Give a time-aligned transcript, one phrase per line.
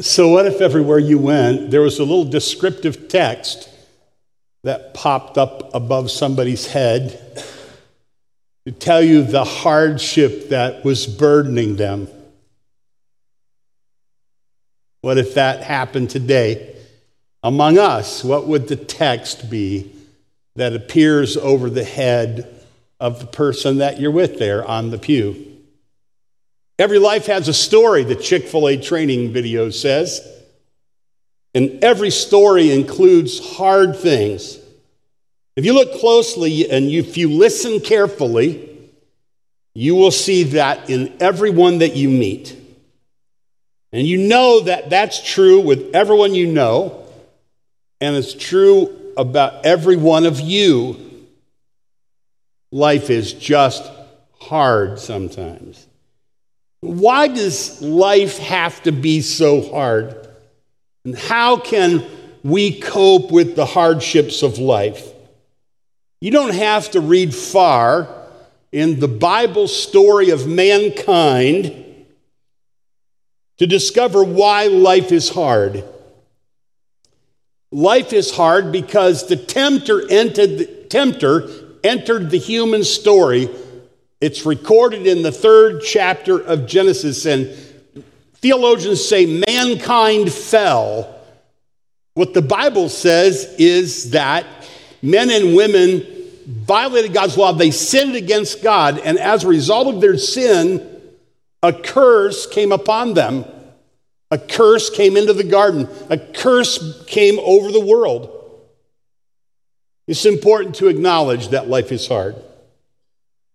[0.00, 3.70] So, what if everywhere you went, there was a little descriptive text
[4.62, 7.18] that popped up above somebody's head
[8.66, 12.08] to tell you the hardship that was burdening them?
[15.00, 16.76] What if that happened today
[17.42, 18.22] among us?
[18.22, 19.92] What would the text be
[20.56, 22.52] that appears over the head
[23.00, 25.45] of the person that you're with there on the pew?
[26.78, 30.20] Every life has a story, the Chick fil A training video says.
[31.54, 34.58] And every story includes hard things.
[35.56, 38.68] If you look closely and if you listen carefully,
[39.74, 42.54] you will see that in everyone that you meet.
[43.92, 47.06] And you know that that's true with everyone you know,
[48.02, 51.26] and it's true about every one of you.
[52.70, 53.90] Life is just
[54.38, 55.85] hard sometimes.
[56.80, 60.28] Why does life have to be so hard?
[61.04, 62.04] And how can
[62.42, 65.12] we cope with the hardships of life?
[66.20, 68.08] You don't have to read far
[68.72, 71.84] in the Bible story of mankind
[73.58, 75.84] to discover why life is hard.
[77.72, 81.48] Life is hard because the tempter entered the, tempter
[81.82, 83.48] entered the human story
[84.20, 87.50] it's recorded in the third chapter of Genesis, and
[88.34, 91.14] theologians say mankind fell.
[92.14, 94.46] What the Bible says is that
[95.02, 96.06] men and women
[96.46, 100.90] violated God's law, they sinned against God, and as a result of their sin,
[101.62, 103.44] a curse came upon them.
[104.30, 108.32] A curse came into the garden, a curse came over the world.
[110.08, 112.34] It's important to acknowledge that life is hard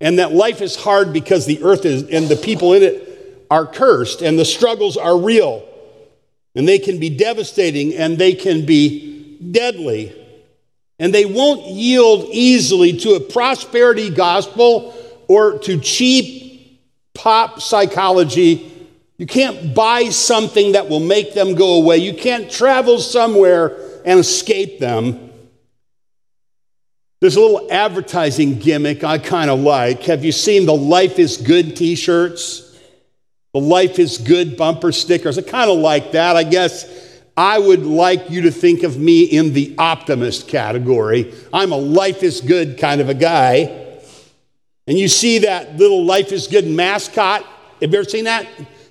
[0.01, 3.65] and that life is hard because the earth is, and the people in it are
[3.65, 5.63] cursed, and the struggles are real,
[6.55, 10.17] and they can be devastating, and they can be deadly.
[10.99, 14.93] And they won't yield easily to a prosperity gospel
[15.27, 16.81] or to cheap
[17.13, 18.71] pop psychology.
[19.17, 21.97] You can't buy something that will make them go away.
[21.97, 25.30] You can't travel somewhere and escape them.
[27.21, 30.01] There's a little advertising gimmick I kind of like.
[30.03, 32.75] Have you seen the Life is Good t shirts?
[33.53, 35.37] The Life is Good bumper stickers?
[35.37, 36.35] I kind of like that.
[36.35, 41.31] I guess I would like you to think of me in the optimist category.
[41.53, 43.99] I'm a Life is Good kind of a guy.
[44.87, 47.45] And you see that little Life is Good mascot?
[47.81, 48.47] Have you ever seen that?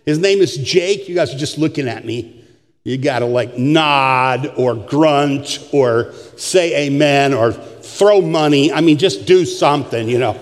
[0.06, 1.08] His name is Jake.
[1.08, 2.39] You guys are just looking at me.
[2.84, 8.72] You got to like nod or grunt or say amen or throw money.
[8.72, 10.32] I mean, just do something, you know,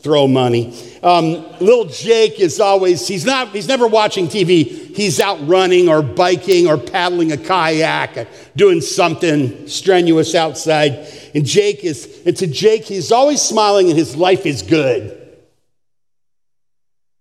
[0.00, 0.76] throw money.
[1.02, 4.96] Um, little Jake is always, he's not, he's never watching TV.
[4.96, 11.06] He's out running or biking or paddling a kayak, or doing something strenuous outside.
[11.34, 15.14] And Jake is, and to Jake, he's always smiling and his life is good.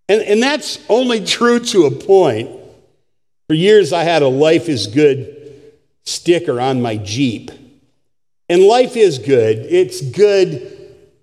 [0.09, 2.49] And, and that's only true to a point.
[3.47, 5.63] For years, I had a life is good
[6.03, 7.49] sticker on my Jeep.
[8.49, 9.59] And life is good.
[9.69, 10.73] It's good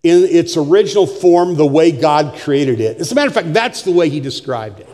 [0.03, 2.99] in its original form, the way God created it.
[2.99, 4.89] As a matter of fact, that's the way He described it.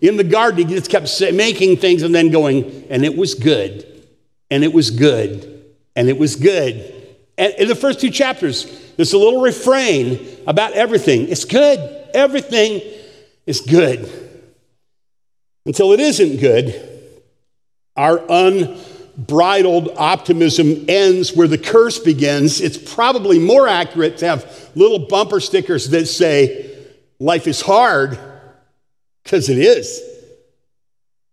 [0.00, 4.06] In the garden, He just kept making things and then going, and it was good,
[4.50, 5.64] and it was good,
[5.96, 6.94] and it was good.
[7.38, 11.28] And in the first two chapters, there's a little refrain about everything.
[11.28, 11.78] It's good.
[12.12, 12.82] Everything
[13.46, 14.29] is good.
[15.70, 16.74] Until it isn't good,
[17.94, 25.06] our unbridled optimism ends where the curse begins, it's probably more accurate to have little
[25.06, 26.76] bumper stickers that say,
[27.20, 28.18] Life is hard,
[29.22, 30.02] because it is.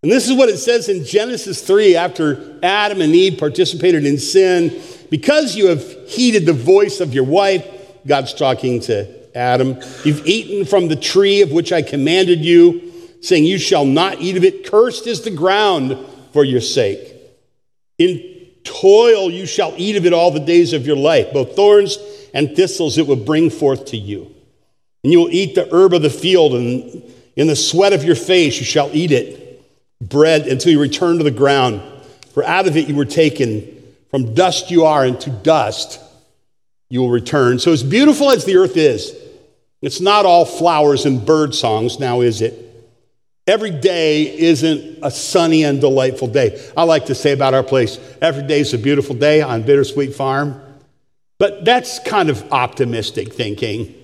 [0.03, 4.19] And this is what it says in Genesis 3 after Adam and Eve participated in
[4.19, 4.79] sin.
[5.09, 7.65] Because you have heeded the voice of your wife,
[8.05, 12.86] God's talking to Adam, you've eaten from the tree of which I commanded you,
[13.21, 14.65] saying, You shall not eat of it.
[14.65, 15.97] Cursed is the ground
[16.33, 17.13] for your sake.
[17.97, 21.31] In toil you shall eat of it all the days of your life.
[21.33, 21.97] Both thorns
[22.33, 24.33] and thistles it will bring forth to you.
[25.03, 27.03] And you will eat the herb of the field, and
[27.35, 29.63] in the sweat of your face you shall eat it,
[30.01, 31.81] bread until you return to the ground.
[32.33, 33.73] For out of it you were taken.
[34.11, 35.99] From dust you are, and to dust
[36.89, 37.59] you will return.
[37.59, 39.15] So, as beautiful as the earth is,
[39.81, 42.66] it's not all flowers and bird songs, now is it?
[43.47, 46.61] Every day isn't a sunny and delightful day.
[46.75, 50.13] I like to say about our place, every day is a beautiful day on Bittersweet
[50.13, 50.61] Farm.
[51.39, 53.95] But that's kind of optimistic thinking.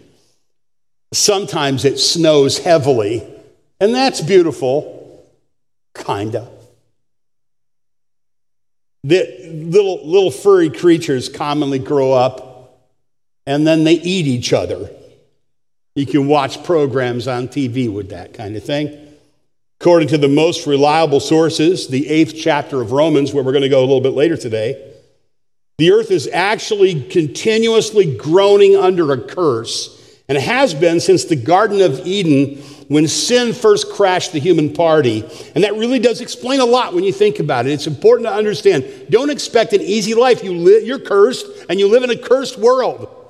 [1.11, 3.27] Sometimes it snows heavily,
[3.79, 5.27] and that's beautiful,
[5.93, 6.49] kinda.
[9.03, 12.89] that little, little furry creatures commonly grow up
[13.45, 14.89] and then they eat each other.
[15.95, 19.12] You can watch programs on TV with that kind of thing.
[19.83, 23.69] According to the most reliable sources, the eighth chapter of Romans, where we're going to
[23.69, 24.93] go a little bit later today,
[25.77, 31.81] the earth is actually continuously groaning under a curse, and has been since the Garden
[31.81, 35.25] of Eden when sin first crashed the human party.
[35.53, 37.73] And that really does explain a lot when you think about it.
[37.73, 40.45] It's important to understand don't expect an easy life.
[40.45, 43.22] You li- you're cursed, and you live in a cursed world.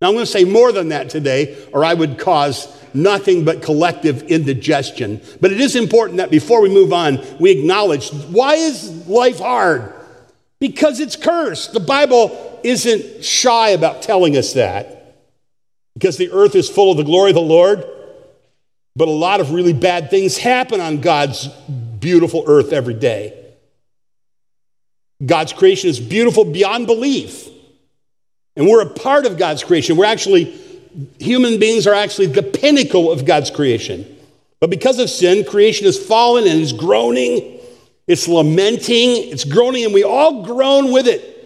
[0.00, 3.62] Now, I'm going to say more than that today, or I would cause nothing but
[3.62, 5.20] collective indigestion.
[5.40, 9.92] But it is important that before we move on, we acknowledge why is life hard?
[10.60, 11.72] Because it's cursed.
[11.72, 15.16] The Bible isn't shy about telling us that.
[15.94, 17.84] Because the earth is full of the glory of the Lord,
[18.94, 21.48] but a lot of really bad things happen on God's
[21.98, 23.34] beautiful earth every day.
[25.24, 27.48] God's creation is beautiful beyond belief.
[28.58, 29.96] And we're a part of God's creation.
[29.96, 30.52] We're actually,
[31.20, 34.04] human beings are actually the pinnacle of God's creation.
[34.58, 37.60] But because of sin, creation has fallen and is groaning.
[38.08, 41.36] It's lamenting, it's groaning, and we all groan with it.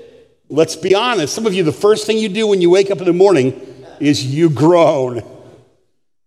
[0.49, 1.35] Let's be honest.
[1.35, 3.61] Some of you, the first thing you do when you wake up in the morning
[4.01, 5.23] is you groan.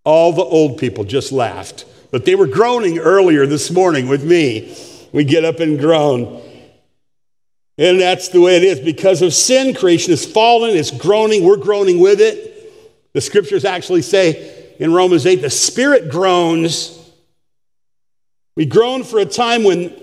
[0.03, 4.77] All the old people just laughed, but they were groaning earlier this morning with me.
[5.11, 6.43] We get up and groan.
[7.77, 8.79] And that's the way it is.
[8.79, 12.53] Because of sin, creation is fallen, it's groaning, we're groaning with it.
[13.13, 16.91] The scriptures actually say in Romans 8, the spirit groans.
[18.55, 19.93] We groan for a time when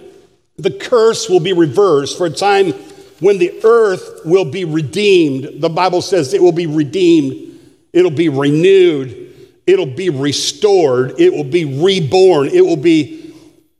[0.59, 2.73] the curse will be reversed, for a time
[3.21, 5.63] when the earth will be redeemed.
[5.63, 7.59] The Bible says it will be redeemed,
[7.93, 9.35] it'll be renewed,
[9.67, 13.22] it'll be restored, it will be reborn, it will be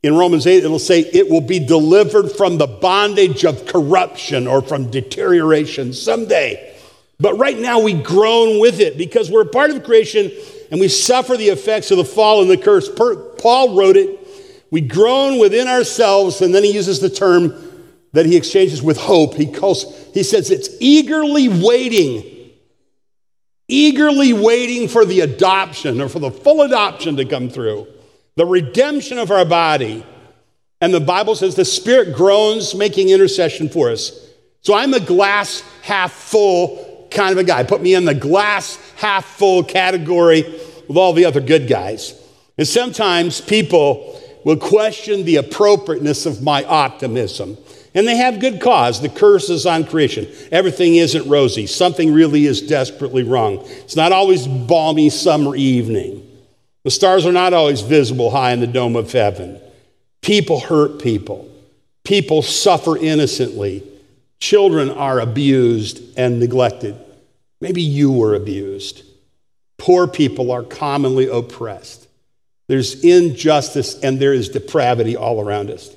[0.03, 4.61] in Romans 8, it'll say, it will be delivered from the bondage of corruption or
[4.61, 6.75] from deterioration someday.
[7.21, 10.29] But right now, we groan with it because we're part of creation
[10.69, 12.89] and we suffer the effects of the fall and the curse.
[12.89, 14.19] Paul wrote it.
[14.71, 17.53] We groan within ourselves, and then he uses the term
[18.11, 19.35] that he exchanges with hope.
[19.35, 22.51] He calls, he says it's eagerly waiting,
[23.67, 27.87] eagerly waiting for the adoption or for the full adoption to come through
[28.35, 30.05] the redemption of our body.
[30.81, 34.27] And the Bible says the Spirit groans, making intercession for us.
[34.61, 37.63] So I'm a glass half full kind of a guy.
[37.63, 40.43] Put me in the glass half full category
[40.87, 42.19] with all the other good guys.
[42.57, 47.57] And sometimes people will question the appropriateness of my optimism.
[47.95, 49.01] And they have good cause.
[49.01, 50.27] The curse is on creation.
[50.51, 51.67] Everything isn't rosy.
[51.67, 53.59] Something really is desperately wrong.
[53.65, 56.27] It's not always balmy summer evening.
[56.83, 59.59] The stars are not always visible high in the dome of heaven.
[60.21, 61.49] People hurt people.
[62.03, 63.83] People suffer innocently.
[64.39, 66.95] Children are abused and neglected.
[67.61, 69.03] Maybe you were abused.
[69.77, 72.07] Poor people are commonly oppressed.
[72.67, 75.93] There's injustice and there is depravity all around us.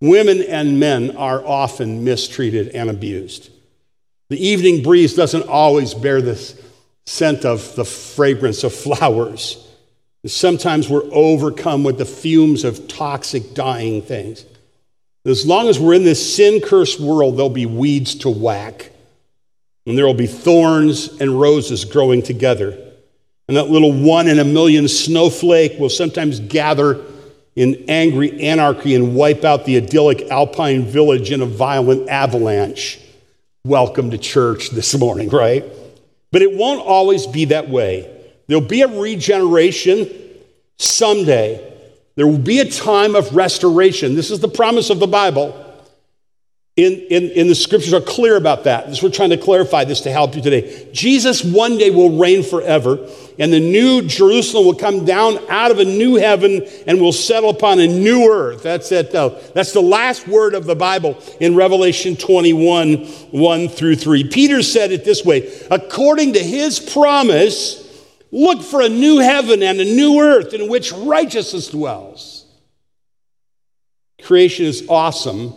[0.00, 3.50] Women and men are often mistreated and abused.
[4.28, 6.54] The evening breeze doesn't always bear the
[7.06, 9.66] scent of the fragrance of flowers.
[10.24, 14.44] Sometimes we're overcome with the fumes of toxic, dying things.
[15.24, 18.92] As long as we're in this sin cursed world, there'll be weeds to whack,
[19.84, 22.78] and there will be thorns and roses growing together.
[23.48, 27.04] And that little one in a million snowflake will sometimes gather
[27.56, 33.00] in angry anarchy and wipe out the idyllic alpine village in a violent avalanche.
[33.64, 35.64] Welcome to church this morning, right?
[36.30, 38.11] But it won't always be that way.
[38.52, 40.10] There'll be a regeneration
[40.76, 41.72] someday.
[42.16, 44.14] There will be a time of restoration.
[44.14, 45.58] This is the promise of the Bible.
[46.76, 48.88] In, in, in the scriptures are clear about that.
[48.88, 50.86] This, we're trying to clarify this to help you today.
[50.92, 52.98] Jesus one day will reign forever,
[53.38, 57.48] and the new Jerusalem will come down out of a new heaven and will settle
[57.48, 58.62] upon a new earth.
[58.62, 59.14] That's it.
[59.14, 64.28] Uh, that's the last word of the Bible in Revelation 21 1 through 3.
[64.28, 67.81] Peter said it this way according to his promise,
[68.32, 72.46] Look for a new heaven and a new earth in which righteousness dwells.
[74.22, 75.52] Creation is awesome,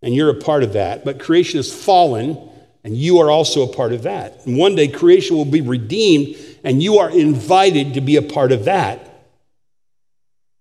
[0.00, 2.38] and you're a part of that, but creation is fallen,
[2.82, 4.46] and you are also a part of that.
[4.46, 8.50] And one day creation will be redeemed, and you are invited to be a part
[8.50, 9.12] of that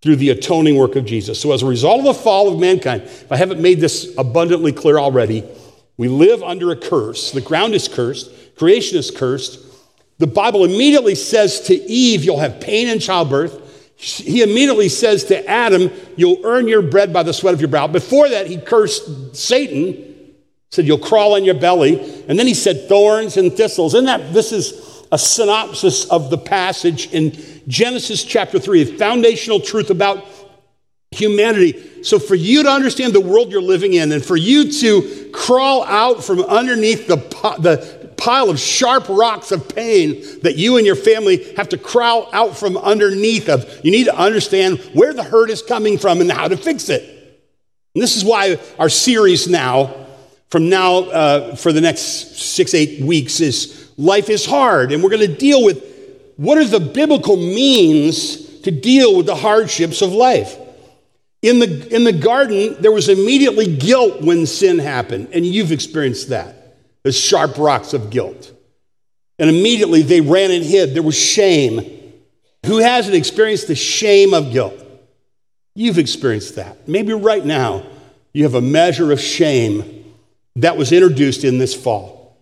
[0.01, 1.39] through the atoning work of Jesus.
[1.39, 4.73] So, as a result of the fall of mankind, if I haven't made this abundantly
[4.73, 5.43] clear already,
[5.95, 7.31] we live under a curse.
[7.31, 9.64] The ground is cursed, creation is cursed,
[10.17, 13.61] the Bible immediately says to Eve, You'll have pain in childbirth.
[13.97, 17.87] he immediately says to Adam, You'll earn your bread by the sweat of your brow.
[17.87, 20.33] Before that, he cursed Satan,
[20.71, 22.23] said, You'll crawl on your belly.
[22.27, 23.93] And then he said, Thorns and thistles.
[23.93, 29.59] And that this is a synopsis of the passage in Genesis chapter 3, a foundational
[29.59, 30.25] truth about
[31.11, 32.03] humanity.
[32.03, 35.83] So, for you to understand the world you're living in and for you to crawl
[35.83, 37.15] out from underneath the,
[37.59, 37.94] the
[38.25, 42.57] pile of sharp rocks of pain that you and your family have to crawl out
[42.57, 46.47] from underneath of, you need to understand where the hurt is coming from and how
[46.47, 47.03] to fix it.
[47.93, 50.07] And this is why our series now,
[50.49, 54.91] from now uh, for the next six, eight weeks, is Life is Hard.
[54.91, 55.83] And we're going to deal with
[56.35, 60.57] what are the biblical means to deal with the hardships of life.
[61.43, 66.29] In the, in the garden, there was immediately guilt when sin happened, and you've experienced
[66.29, 66.54] that.
[67.05, 68.51] The sharp rocks of guilt.
[69.37, 70.95] And immediately they ran and hid.
[70.95, 72.01] There was shame.
[72.65, 74.73] Who hasn't experienced the shame of guilt?
[75.75, 76.89] You've experienced that.
[76.89, 77.85] Maybe right now
[78.33, 80.13] you have a measure of shame
[80.55, 82.37] that was introduced in this fall.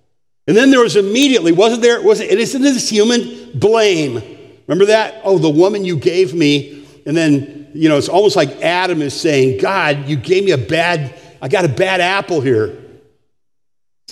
[0.48, 4.22] And then there was immediately, wasn't there, wasn't it, isn't this human blame?
[4.68, 5.22] Remember that?
[5.24, 6.88] Oh, the woman you gave me.
[7.06, 10.58] And then you know, it's almost like Adam is saying, God, you gave me a
[10.58, 12.83] bad, I got a bad apple here.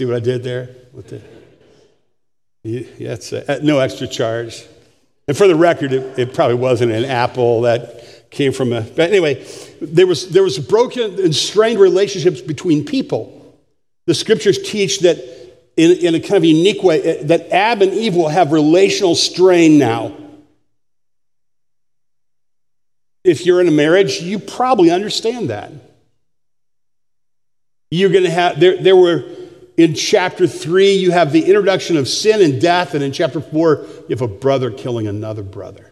[0.01, 0.67] See what I did there?
[0.93, 1.21] With the,
[2.63, 4.65] yeah, it's a, no extra charge.
[5.27, 8.81] And for the record, it, it, probably wasn't an apple that came from a.
[8.81, 9.45] But anyway,
[9.79, 13.55] there was there was broken and strained relationships between people.
[14.07, 15.19] The scriptures teach that
[15.77, 19.13] in, in a kind of unique way eh, that Adam and Eve will have relational
[19.13, 20.17] strain now.
[23.23, 25.71] If you're in a marriage, you probably understand that.
[27.91, 29.25] You're going to have, there, there were,
[29.81, 33.85] in chapter three, you have the introduction of sin and death, and in chapter four,
[34.07, 35.91] you have a brother killing another brother.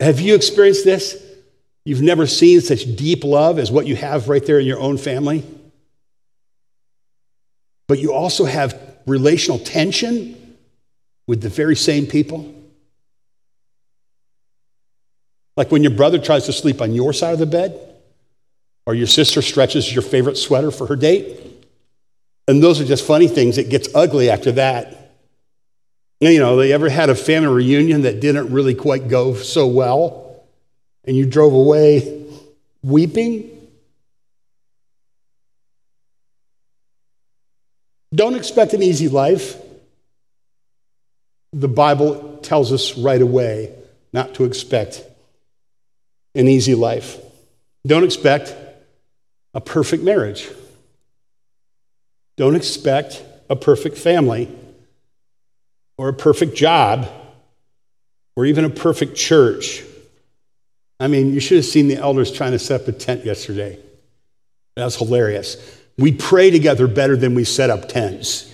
[0.00, 1.22] Have you experienced this?
[1.84, 4.96] You've never seen such deep love as what you have right there in your own
[4.96, 5.44] family.
[7.86, 10.56] But you also have relational tension
[11.26, 12.54] with the very same people.
[15.56, 17.91] Like when your brother tries to sleep on your side of the bed,
[18.86, 21.38] or your sister stretches your favorite sweater for her date.
[22.48, 23.58] And those are just funny things.
[23.58, 24.98] It gets ugly after that.
[26.20, 30.44] You know, they ever had a family reunion that didn't really quite go so well,
[31.04, 32.22] and you drove away
[32.82, 33.48] weeping?
[38.14, 39.56] Don't expect an easy life.
[41.52, 43.74] The Bible tells us right away
[44.12, 45.02] not to expect
[46.34, 47.18] an easy life.
[47.86, 48.54] Don't expect
[49.54, 50.48] a perfect marriage.
[52.36, 54.48] Don't expect a perfect family
[55.98, 57.08] or a perfect job
[58.36, 59.82] or even a perfect church.
[60.98, 63.78] I mean, you should have seen the elders trying to set up a tent yesterday.
[64.76, 65.56] That was hilarious.
[65.98, 68.48] We pray together better than we set up tents.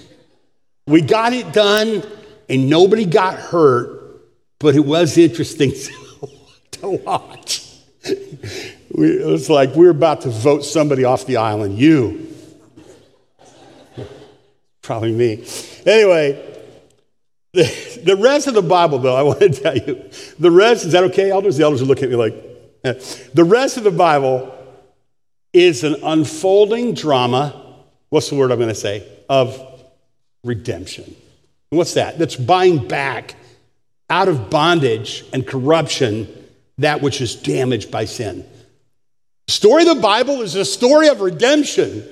[0.86, 2.02] We got it done
[2.48, 4.20] and nobody got hurt,
[4.58, 5.72] but it was interesting
[6.72, 7.64] to watch
[8.98, 11.78] we, it was like we were about to vote somebody off the island.
[11.78, 12.34] You.
[14.82, 15.46] Probably me.
[15.86, 16.44] Anyway,
[17.52, 20.92] the, the rest of the Bible, though, I want to tell you, the rest, is
[20.92, 21.56] that okay, elders?
[21.56, 22.34] The elders are looking at me like,
[22.84, 22.94] eh.
[23.34, 24.54] the rest of the Bible
[25.52, 27.84] is an unfolding drama.
[28.10, 29.06] What's the word I'm going to say?
[29.28, 29.60] Of
[30.42, 31.14] redemption.
[31.70, 32.18] What's that?
[32.18, 33.36] That's buying back
[34.10, 36.28] out of bondage and corruption
[36.78, 38.44] that which is damaged by sin.
[39.48, 42.04] The story of the Bible is a story of redemption.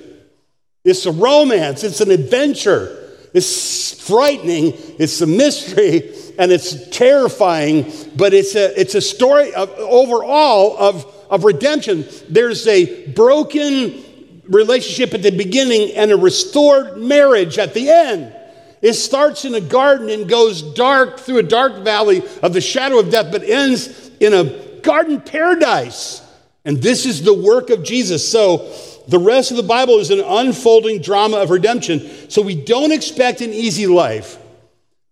[0.83, 3.13] It's a romance, it's an adventure.
[3.31, 9.69] It's frightening, it's a mystery, and it's terrifying, but it's a, it's a story of,
[9.77, 12.05] overall of, of redemption.
[12.27, 14.03] There's a broken
[14.49, 18.35] relationship at the beginning and a restored marriage at the end.
[18.81, 22.97] It starts in a garden and goes dark through a dark valley of the shadow
[22.97, 26.23] of death, but ends in a garden paradise.
[26.67, 28.29] And this is the work of Jesus.
[28.29, 28.71] So
[29.07, 32.29] the rest of the Bible is an unfolding drama of redemption.
[32.29, 34.37] So we don't expect an easy life,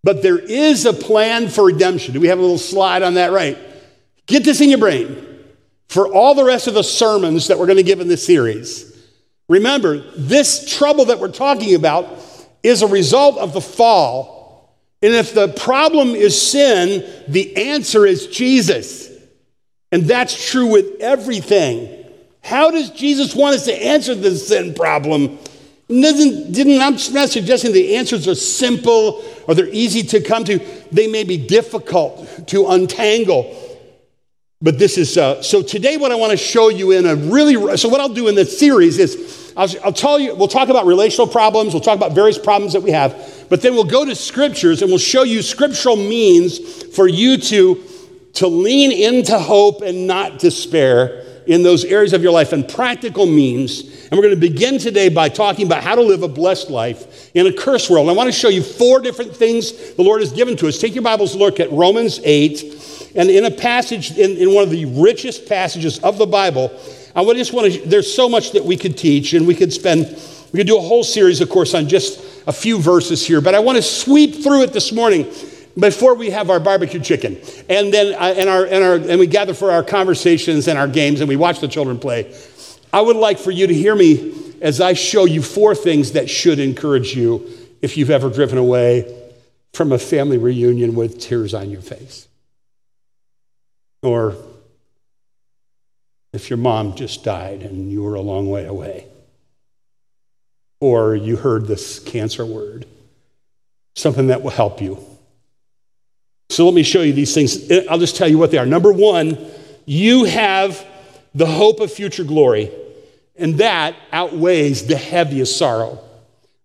[0.03, 2.13] but there is a plan for redemption.
[2.13, 3.31] Do we have a little slide on that?
[3.31, 3.57] Right.
[4.27, 5.43] Get this in your brain
[5.87, 8.91] for all the rest of the sermons that we're going to give in this series.
[9.49, 12.07] Remember, this trouble that we're talking about
[12.61, 14.35] is a result of the fall
[15.05, 19.11] and if the problem is sin, the answer is Jesus.
[19.95, 22.05] And that's true with everything.
[22.43, 25.39] How does Jesus want us to answer the sin problem?
[25.87, 30.59] Doesn't, didn't, I'm not suggesting the answers are simple or they're easy to come to.
[30.91, 33.55] They may be difficult to untangle.
[34.61, 37.77] But this is, uh, so today what I want to show you in a really,
[37.77, 40.85] so what I'll do in this series is I'll, I'll tell you, we'll talk about
[40.85, 44.13] relational problems, we'll talk about various problems that we have, but then we'll go to
[44.13, 47.81] scriptures and we'll show you scriptural means for you to,
[48.35, 53.25] to lean into hope and not despair in those areas of your life and practical
[53.25, 53.81] means.
[54.05, 57.31] And we're going to begin today by talking about how to live a blessed life
[57.35, 58.07] in a cursed world.
[58.07, 60.79] And I want to show you four different things the Lord has given to us.
[60.79, 63.13] Take your Bibles, look at Romans 8.
[63.15, 66.77] And in a passage, in, in one of the richest passages of the Bible,
[67.15, 69.71] I would just want to, there's so much that we could teach, and we could
[69.71, 70.05] spend,
[70.51, 73.55] we could do a whole series, of course, on just a few verses here, but
[73.55, 75.31] I want to sweep through it this morning
[75.77, 77.39] before we have our barbecue chicken.
[77.69, 80.87] And then uh, and our, and our and we gather for our conversations and our
[80.87, 82.33] games and we watch the children play.
[82.93, 86.29] I would like for you to hear me as i show you four things that
[86.29, 87.45] should encourage you
[87.81, 89.31] if you've ever driven away
[89.73, 92.27] from a family reunion with tears on your face.
[94.01, 94.37] Or
[96.31, 99.07] if your mom just died and you were a long way away.
[100.79, 102.85] Or you heard this cancer word
[103.95, 105.14] something that will help you
[106.49, 107.69] so let me show you these things.
[107.69, 108.65] Uh, I'll just tell you what they are.
[108.65, 109.37] Number one,
[109.85, 110.85] you have
[111.33, 112.71] the hope of future glory,
[113.35, 115.99] and that outweighs the heaviest sorrow.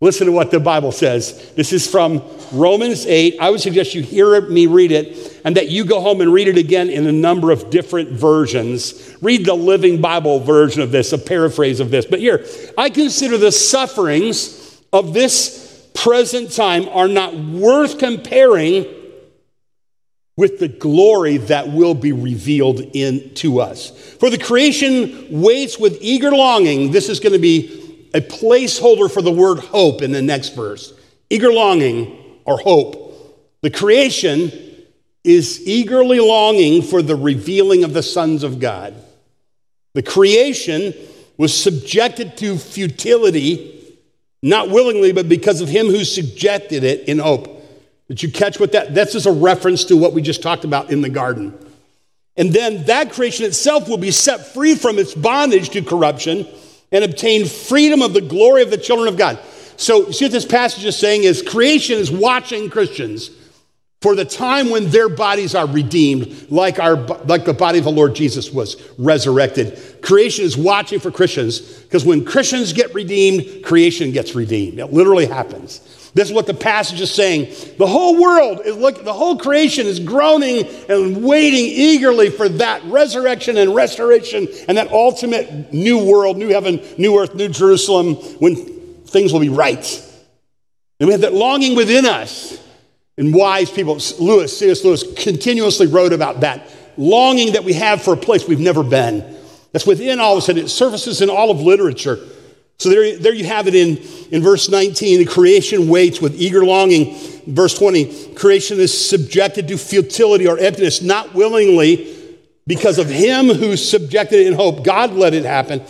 [0.02, 1.52] Listen to what the Bible says.
[1.56, 2.22] This is from
[2.52, 3.36] Romans 8.
[3.38, 6.48] I would suggest you hear me read it and that you go home and read
[6.48, 9.14] it again in a number of different versions.
[9.20, 12.06] Read the Living Bible version of this, a paraphrase of this.
[12.06, 12.46] But here,
[12.78, 18.86] I consider the sufferings of this present time are not worth comparing
[20.40, 23.90] with the glory that will be revealed in to us.
[23.90, 26.92] For the creation waits with eager longing.
[26.92, 30.94] This is going to be a placeholder for the word hope in the next verse.
[31.28, 33.52] Eager longing or hope.
[33.60, 34.50] The creation
[35.24, 38.94] is eagerly longing for the revealing of the sons of God.
[39.92, 40.94] The creation
[41.36, 43.94] was subjected to futility,
[44.42, 47.59] not willingly, but because of him who subjected it in hope.
[48.10, 48.92] Did you catch what that?
[48.92, 51.56] That's just a reference to what we just talked about in the garden.
[52.36, 56.48] And then that creation itself will be set free from its bondage to corruption
[56.90, 59.38] and obtain freedom of the glory of the children of God.
[59.76, 63.30] So, see what this passage is saying is creation is watching Christians
[64.00, 67.92] for the time when their bodies are redeemed, like, our, like the body of the
[67.92, 70.02] Lord Jesus was resurrected.
[70.02, 74.80] Creation is watching for Christians because when Christians get redeemed, creation gets redeemed.
[74.80, 75.99] It literally happens.
[76.12, 77.54] This is what the passage is saying.
[77.78, 82.82] The whole world is looking, the whole creation is groaning and waiting eagerly for that
[82.84, 88.56] resurrection and restoration and that ultimate new world, new heaven, new earth, new Jerusalem, when
[89.04, 90.06] things will be right.
[90.98, 92.58] And we have that longing within us.
[93.16, 94.84] And wise people, Lewis, C.S.
[94.84, 99.36] Lewis, continuously wrote about that longing that we have for a place we've never been.
[99.72, 102.18] That's within all of us, and it surfaces in all of literature.
[102.80, 103.98] So there, there you have it in,
[104.30, 105.18] in verse 19.
[105.18, 107.14] The creation waits with eager longing.
[107.46, 112.16] Verse 20, creation is subjected to futility or emptiness, not willingly,
[112.66, 114.82] because of him who subjected it in hope.
[114.82, 115.82] God let it happen.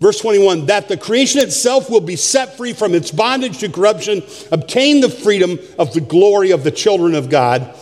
[0.00, 4.22] Verse 21 that the creation itself will be set free from its bondage to corruption,
[4.50, 7.76] obtain the freedom of the glory of the children of God.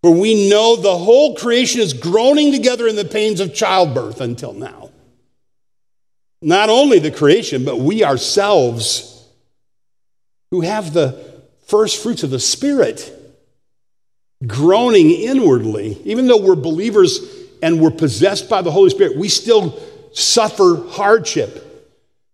[0.00, 4.52] For we know the whole creation is groaning together in the pains of childbirth until
[4.52, 4.83] now.
[6.44, 9.26] Not only the creation, but we ourselves
[10.50, 13.10] who have the first fruits of the Spirit
[14.46, 15.98] groaning inwardly.
[16.04, 17.18] Even though we're believers
[17.62, 19.80] and we're possessed by the Holy Spirit, we still
[20.12, 21.62] suffer hardship.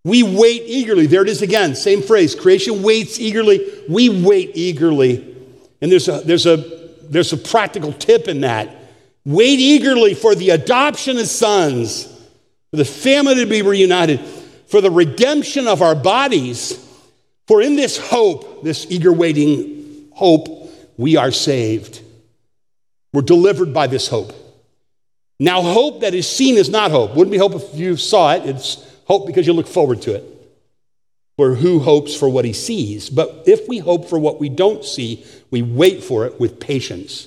[0.05, 1.07] We wait eagerly.
[1.07, 2.35] There it is again, same phrase.
[2.35, 3.85] Creation waits eagerly.
[3.89, 5.37] We wait eagerly.
[5.81, 6.57] And there's a, there's a,
[7.03, 8.77] there's a practical tip in that.
[9.25, 12.10] Wait eagerly for the adoption of sons
[12.71, 14.21] for the family to be reunited,
[14.67, 16.87] for the redemption of our bodies.
[17.49, 22.01] For in this hope, this eager waiting hope, we are saved.
[23.13, 24.33] We're delivered by this hope.
[25.41, 27.17] Now, hope that is seen is not hope.
[27.17, 28.45] Wouldn't be hope if you saw it.
[28.45, 30.25] It's hope because you look forward to it.
[31.37, 33.09] For who hopes for what he sees?
[33.09, 37.27] But if we hope for what we don't see, we wait for it with patience.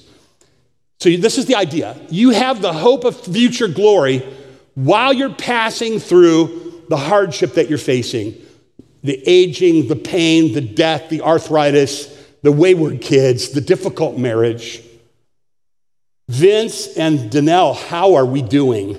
[0.99, 1.99] So, this is the idea.
[2.09, 4.23] You have the hope of future glory
[4.75, 8.35] while you're passing through the hardship that you're facing
[9.03, 12.07] the aging, the pain, the death, the arthritis,
[12.41, 14.81] the wayward kids, the difficult marriage.
[16.29, 18.97] Vince and Danelle, how are we doing?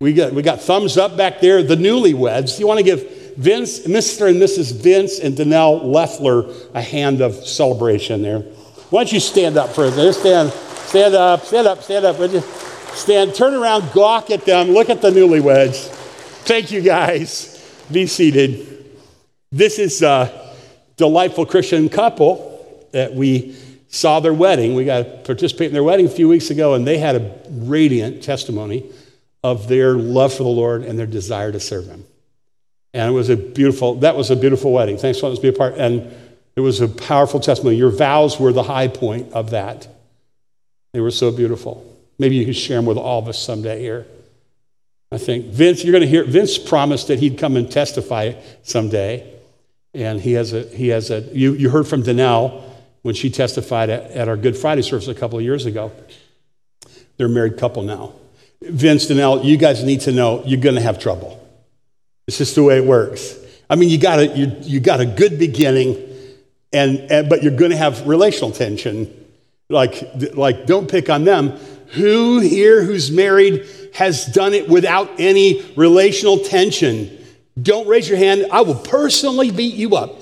[0.00, 1.62] We got, we got thumbs up back there.
[1.62, 2.56] The newlyweds.
[2.56, 4.28] Do you want to give Vince, Mr.
[4.28, 4.74] and Mrs.
[4.82, 8.40] Vince and Danelle Leffler a hand of celebration there.
[8.90, 10.12] Why don't you stand up for a?
[10.12, 12.18] Stand, stand up, stand up, stand up.
[12.18, 12.42] Would you?
[12.94, 15.88] Stand, turn around, gawk at them, look at the newlyweds.
[16.44, 17.58] Thank you, guys.
[17.90, 18.96] Be seated.
[19.50, 20.54] This is a
[20.96, 23.56] delightful Christian couple that we
[23.88, 24.74] saw their wedding.
[24.74, 27.38] We got to participate in their wedding a few weeks ago, and they had a
[27.50, 28.90] radiant testimony
[29.42, 32.04] of their love for the Lord and their desire to serve Him.
[32.94, 34.98] And it was a beautiful, that was a beautiful wedding.
[34.98, 35.74] Thanks for letting us be a part.
[35.76, 36.12] And
[36.56, 37.76] it was a powerful testimony.
[37.76, 39.88] Your vows were the high point of that.
[40.92, 41.91] They were so beautiful.
[42.22, 44.06] Maybe you can share them with all of us someday here.
[45.10, 49.28] I think Vince, you're going to hear, Vince promised that he'd come and testify someday.
[49.92, 52.62] And he has a, he has a, you, you heard from Danelle
[53.02, 55.90] when she testified at, at our Good Friday service a couple of years ago.
[57.16, 58.12] They're a married couple now.
[58.60, 61.44] Vince, Danelle, you guys need to know you're going to have trouble.
[62.28, 63.36] It's just the way it works.
[63.68, 65.96] I mean, you got a, you, you got a good beginning,
[66.72, 69.12] and, and but you're going to have relational tension.
[69.72, 71.50] Like, like, don't pick on them.
[71.92, 77.18] Who here who's married has done it without any relational tension?
[77.60, 78.46] Don't raise your hand.
[78.50, 80.16] I will personally beat you up.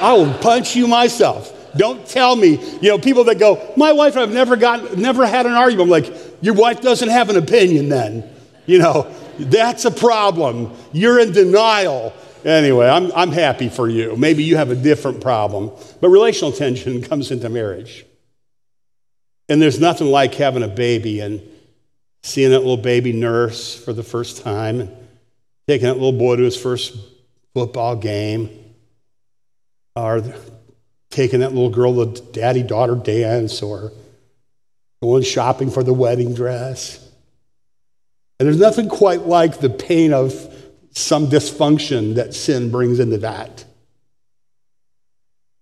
[0.00, 1.50] I will punch you myself.
[1.76, 5.46] Don't tell me, you know, people that go, my wife I've never gotten, never had
[5.46, 5.86] an argument.
[5.86, 8.28] I'm like, your wife doesn't have an opinion then.
[8.66, 10.72] You know, that's a problem.
[10.92, 12.12] You're in denial.
[12.44, 14.16] Anyway, I'm, I'm happy for you.
[14.16, 15.72] Maybe you have a different problem.
[16.00, 18.06] But relational tension comes into marriage.
[19.48, 21.42] And there's nothing like having a baby and
[22.22, 24.96] seeing that little baby nurse for the first time and
[25.68, 26.96] taking that little boy to his first
[27.52, 28.50] football game
[29.94, 30.22] or
[31.10, 33.92] taking that little girl to daddy daughter dance or
[35.02, 36.98] going shopping for the wedding dress.
[38.40, 40.32] And there's nothing quite like the pain of
[40.92, 43.64] some dysfunction that sin brings into that.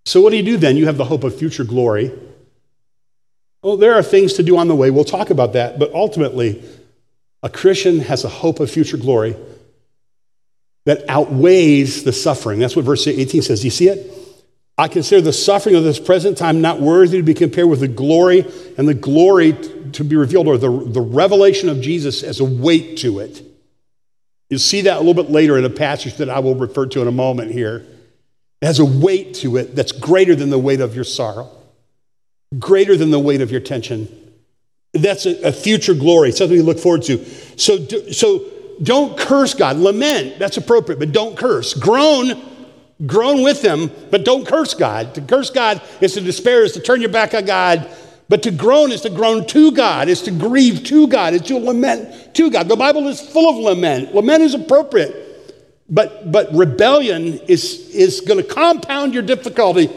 [0.04, 0.76] So, what do you do then?
[0.76, 2.12] You have the hope of future glory.
[3.62, 4.90] Well, there are things to do on the way.
[4.90, 5.78] We'll talk about that.
[5.78, 6.62] But ultimately,
[7.42, 9.36] a Christian has a hope of future glory
[10.84, 12.58] that outweighs the suffering.
[12.58, 13.60] That's what verse 18 says.
[13.60, 14.12] Do you see it?
[14.76, 17.88] I consider the suffering of this present time not worthy to be compared with the
[17.88, 18.44] glory
[18.76, 19.52] and the glory
[19.92, 23.42] to be revealed, or the, the revelation of Jesus as a weight to it.
[24.48, 27.02] You'll see that a little bit later in a passage that I will refer to
[27.02, 27.86] in a moment here.
[28.60, 31.50] It has a weight to it that's greater than the weight of your sorrow
[32.58, 34.08] greater than the weight of your tension.
[34.92, 37.24] That's a, a future glory, something to look forward to.
[37.56, 38.44] So, do, so
[38.82, 39.76] don't curse God.
[39.76, 41.74] Lament, that's appropriate, but don't curse.
[41.74, 42.40] Groan,
[43.06, 45.14] groan with them, but don't curse God.
[45.14, 47.88] To curse God is to despair, is to turn your back on God.
[48.28, 51.58] But to groan is to groan to God, is to grieve to God, is to
[51.58, 52.68] lament to God.
[52.68, 54.14] The Bible is full of lament.
[54.14, 55.22] Lament is appropriate.
[55.88, 59.90] But, but rebellion is, is going to compound your difficulty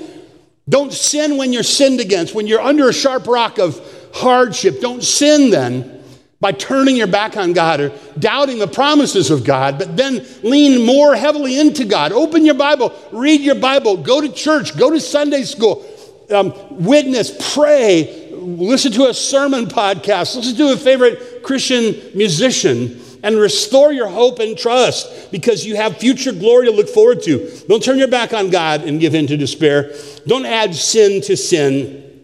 [0.68, 2.34] don't sin when you're sinned against.
[2.34, 3.80] When you're under a sharp rock of
[4.14, 6.04] hardship, don't sin then
[6.40, 10.86] by turning your back on God or doubting the promises of God, but then lean
[10.86, 12.12] more heavily into God.
[12.12, 15.86] Open your Bible, read your Bible, go to church, go to Sunday school,
[16.32, 23.40] um, witness, pray, listen to a sermon podcast, listen to a favorite Christian musician and
[23.40, 27.50] restore your hope and trust because you have future glory to look forward to.
[27.68, 29.92] Don't turn your back on God and give in to despair.
[30.28, 32.24] Don't add sin to sin.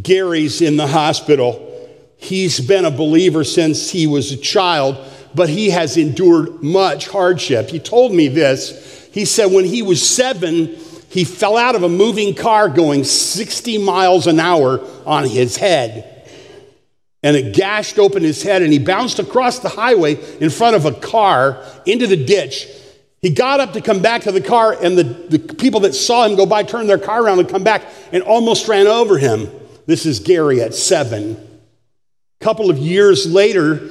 [0.00, 1.68] Gary's in the hospital.
[2.16, 4.96] He's been a believer since he was a child,
[5.34, 7.68] but he has endured much hardship.
[7.68, 9.10] He told me this.
[9.12, 10.74] He said when he was seven,
[11.10, 16.11] he fell out of a moving car going 60 miles an hour on his head
[17.22, 20.84] and it gashed open his head and he bounced across the highway in front of
[20.84, 22.68] a car into the ditch.
[23.20, 26.26] He got up to come back to the car, and the, the people that saw
[26.26, 29.48] him go by turned their car around and come back and almost ran over him.
[29.86, 31.36] This is Gary at seven.
[32.40, 33.88] A couple of years later,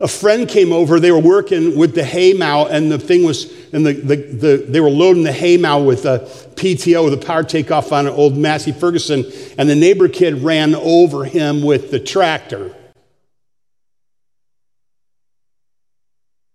[0.00, 0.98] a friend came over.
[0.98, 4.64] They were working with the hay mow, and the thing was, and the, the, the,
[4.66, 6.20] they were loading the hay mow with a
[6.54, 11.24] PTO, the power takeoff on an old Massey Ferguson, and the neighbor kid ran over
[11.24, 12.74] him with the tractor.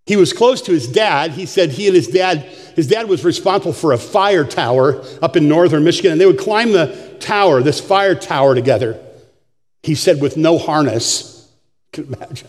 [0.07, 1.31] He was close to his dad.
[1.31, 2.39] He said he and his dad,
[2.75, 6.39] his dad was responsible for a fire tower up in northern Michigan, and they would
[6.39, 8.99] climb the tower, this fire tower together.
[9.83, 11.47] He said, with no harness.
[11.95, 12.47] You can imagine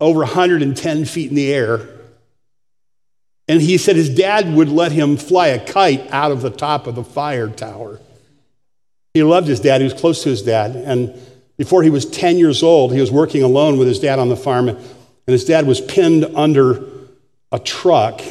[0.00, 1.88] over 110 feet in the air.
[3.46, 6.86] And he said his dad would let him fly a kite out of the top
[6.86, 8.00] of the fire tower.
[9.12, 10.76] He loved his dad, he was close to his dad.
[10.76, 11.14] And
[11.56, 14.36] before he was 10 years old, he was working alone with his dad on the
[14.36, 14.80] farm, and
[15.26, 16.84] his dad was pinned under
[17.52, 18.22] a truck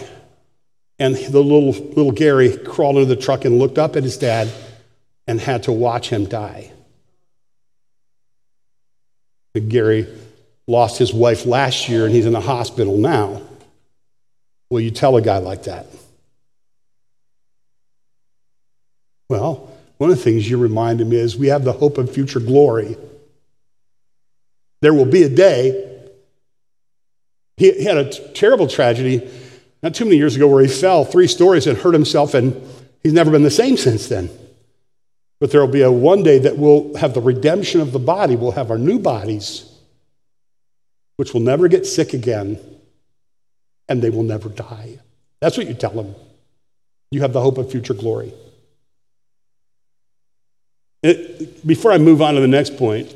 [1.00, 4.52] And the little, little Gary crawled into the truck and looked up at his dad
[5.28, 6.72] and had to watch him die.
[9.68, 10.08] Gary
[10.70, 13.42] lost his wife last year and he's in the hospital now.
[14.70, 15.88] Will you tell a guy like that?
[19.30, 22.40] Well, one of the things you remind me is we have the hope of future
[22.40, 22.98] glory.
[24.82, 26.08] There will be a day.
[27.58, 29.28] He, had a terrible tragedy
[29.82, 32.56] not too many years ago where he fell three stories and hurt himself, and
[33.02, 34.30] he's never been the same since then.
[35.40, 38.36] But there will be a one day that we'll have the redemption of the body,
[38.36, 39.69] we'll have our new bodies,
[41.20, 42.58] which will never get sick again,
[43.90, 44.98] and they will never die.
[45.42, 46.16] That's what you tell them.
[47.12, 48.32] You have the hope of future glory.
[51.04, 53.14] It, before I move on to the next point,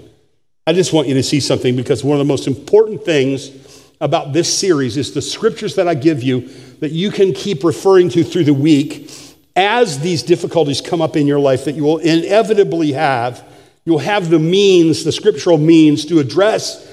[0.67, 4.33] I just want you to see something because one of the most important things about
[4.33, 6.49] this series is the scriptures that I give you
[6.81, 9.09] that you can keep referring to through the week
[9.55, 13.47] as these difficulties come up in your life that you will inevitably have.
[13.85, 16.89] You'll have the means, the scriptural means to address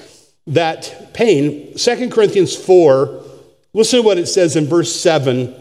[0.47, 1.75] that pain.
[1.75, 3.23] 2 Corinthians 4,
[3.73, 5.55] listen to what it says in verse 7.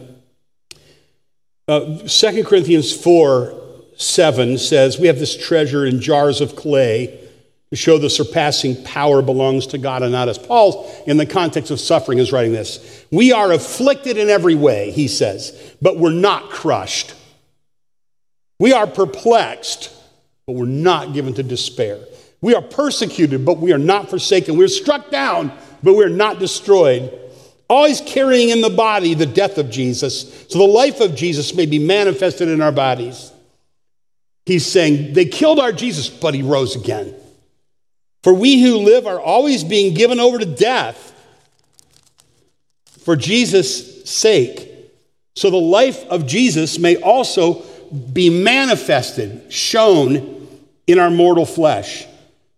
[1.68, 3.56] Uh, 2 Corinthians 4
[3.96, 7.20] 7 says, We have this treasure in jars of clay
[7.70, 10.38] to show the surpassing power belongs to God and not us.
[10.38, 13.04] Paul, in the context of suffering, is writing this.
[13.12, 17.14] We are afflicted in every way, he says, but we're not crushed.
[18.58, 19.94] We are perplexed,
[20.46, 22.00] but we're not given to despair.
[22.40, 24.56] We are persecuted, but we are not forsaken.
[24.56, 27.12] We're struck down, but we're not destroyed.
[27.68, 31.66] Always carrying in the body the death of Jesus, so the life of Jesus may
[31.66, 33.32] be manifested in our bodies.
[34.46, 37.14] He's saying, They killed our Jesus, but he rose again.
[38.22, 41.06] For we who live are always being given over to death
[43.00, 44.68] for Jesus' sake.
[45.36, 47.62] So the life of Jesus may also
[48.12, 50.48] be manifested, shown
[50.86, 52.06] in our mortal flesh.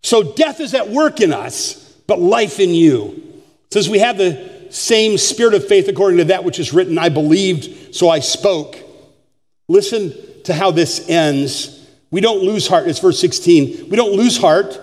[0.03, 3.23] So death is at work in us, but life in you.
[3.67, 6.99] It says we have the same spirit of faith according to that which is written
[6.99, 8.77] I believed, so I spoke.
[9.69, 11.87] Listen to how this ends.
[12.11, 12.89] We don't lose heart.
[12.89, 13.89] It's verse 16.
[13.89, 14.81] We don't lose heart.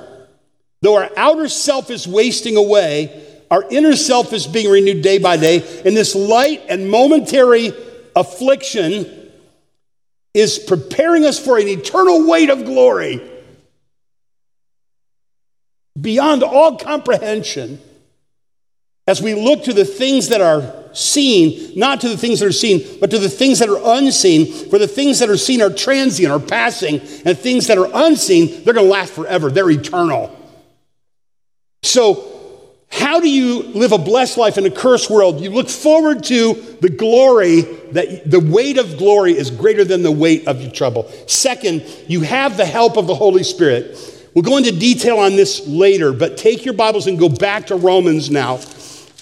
[0.82, 5.38] Though our outer self is wasting away, our inner self is being renewed day by
[5.38, 5.82] day.
[5.86, 7.74] And this light and momentary
[8.16, 9.32] affliction
[10.34, 13.22] is preparing us for an eternal weight of glory
[16.10, 17.80] beyond all comprehension
[19.06, 22.52] as we look to the things that are seen, not to the things that are
[22.52, 24.52] seen, but to the things that are unseen.
[24.72, 28.64] For the things that are seen are transient are passing, and things that are unseen,
[28.64, 29.52] they're going to last forever.
[29.52, 30.36] They're eternal.
[31.84, 32.26] So,
[32.92, 35.42] how do you live a blessed life in a cursed world?
[35.42, 40.12] You look forward to the glory that the weight of glory is greater than the
[40.12, 41.08] weight of your trouble.
[41.28, 44.19] Second, you have the help of the Holy Spirit.
[44.34, 47.76] We'll go into detail on this later, but take your Bibles and go back to
[47.76, 48.60] Romans now.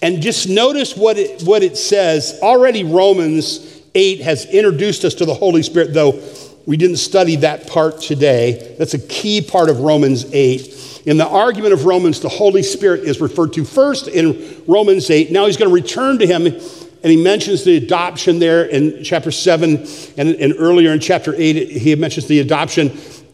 [0.01, 2.39] And just notice what it, what it says.
[2.41, 6.21] Already, Romans 8 has introduced us to the Holy Spirit, though
[6.67, 8.75] we didn't study that part today.
[8.77, 11.03] That's a key part of Romans 8.
[11.05, 15.31] In the argument of Romans, the Holy Spirit is referred to first in Romans 8.
[15.31, 19.31] Now he's going to return to him, and he mentions the adoption there in chapter
[19.31, 22.89] 7, and, and earlier in chapter 8, he mentions the adoption.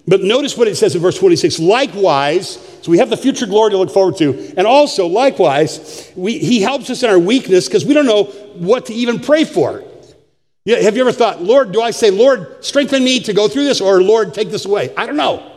[0.05, 3.71] But notice what it says in verse 26 likewise, so we have the future glory
[3.71, 4.53] to look forward to.
[4.57, 8.87] And also, likewise, we, he helps us in our weakness because we don't know what
[8.87, 9.83] to even pray for.
[10.65, 13.81] Have you ever thought, Lord, do I say, Lord, strengthen me to go through this,
[13.81, 14.93] or Lord, take this away?
[14.95, 15.51] I don't know.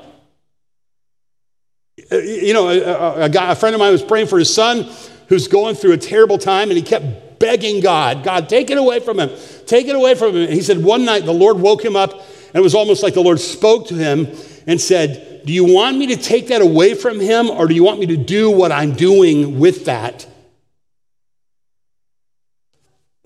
[2.10, 4.90] Uh, you know, a, a, guy, a friend of mine was praying for his son
[5.28, 9.00] who's going through a terrible time, and he kept begging God, God, take it away
[9.00, 9.30] from him.
[9.66, 10.42] Take it away from him.
[10.42, 12.22] And he said one night the Lord woke him up,
[12.56, 14.28] and it was almost like the Lord spoke to him
[14.66, 17.84] and said, do you want me to take that away from him, or do you
[17.84, 20.26] want me to do what I'm doing with that?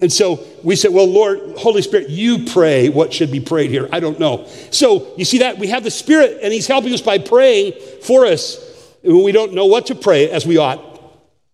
[0.00, 3.88] And so we said, Well, Lord, Holy Spirit, you pray what should be prayed here.
[3.92, 4.46] I don't know.
[4.72, 5.58] So you see that?
[5.58, 8.58] We have the Spirit, and He's helping us by praying for us.
[9.04, 10.82] We don't know what to pray as we ought.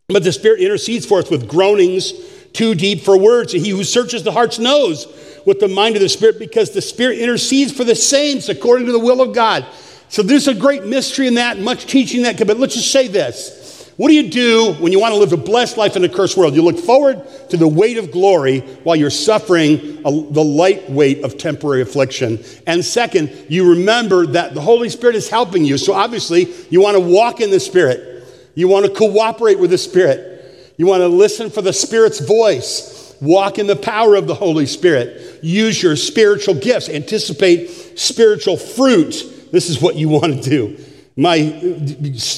[0.08, 2.12] But the Spirit intercedes for us with groanings
[2.54, 3.52] too deep for words.
[3.52, 5.06] And he who searches the hearts knows
[5.46, 8.92] what the mind of the Spirit, because the Spirit intercedes for the saints according to
[8.92, 9.64] the will of God.
[10.08, 12.36] So there's a great mystery in that, much teaching that.
[12.36, 13.92] Could, but let's just say this.
[13.96, 16.36] What do you do when you want to live a blessed life in a cursed
[16.36, 16.54] world?
[16.54, 21.22] You look forward to the weight of glory while you're suffering a, the light weight
[21.22, 22.40] of temporary affliction.
[22.66, 25.78] And second, you remember that the Holy Spirit is helping you.
[25.78, 28.24] So obviously, you want to walk in the Spirit.
[28.56, 30.74] You want to cooperate with the Spirit.
[30.76, 33.05] You want to listen for the Spirit's voice.
[33.20, 35.40] Walk in the power of the Holy Spirit.
[35.42, 36.88] Use your spiritual gifts.
[36.88, 39.50] Anticipate spiritual fruit.
[39.52, 40.78] This is what you want to do.
[41.16, 41.38] My,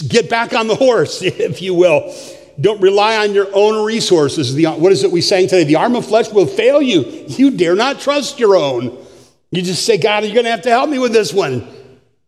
[0.08, 2.14] get back on the horse, if you will.
[2.60, 4.54] Don't rely on your own resources.
[4.54, 5.64] The, what is it we sang today?
[5.64, 7.02] The arm of flesh will fail you.
[7.28, 9.04] You dare not trust your own.
[9.50, 11.66] You just say, God, you're going to have to help me with this one.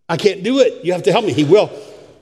[0.08, 0.84] I can't do it.
[0.84, 1.32] You have to help me.
[1.32, 1.70] He will.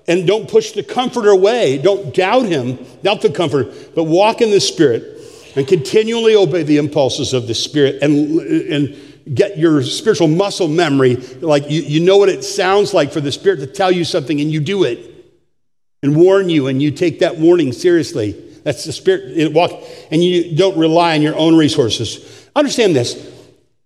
[0.07, 1.79] And don't push the comforter away.
[1.79, 5.18] Don't doubt him, doubt the comforter, but walk in the Spirit
[5.59, 11.17] and continually obey the impulses of the Spirit and, and get your spiritual muscle memory.
[11.17, 14.41] Like you, you know what it sounds like for the Spirit to tell you something
[14.41, 15.01] and you do it
[16.01, 18.41] and warn you and you take that warning seriously.
[18.63, 19.37] That's the Spirit.
[19.37, 22.49] It walk, and you don't rely on your own resources.
[22.55, 23.35] Understand this.